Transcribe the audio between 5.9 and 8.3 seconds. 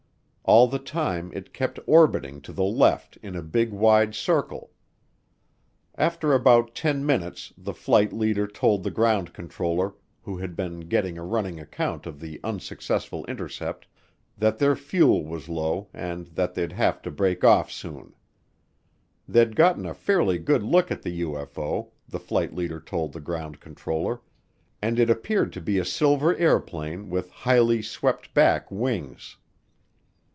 After about ten minutes the flight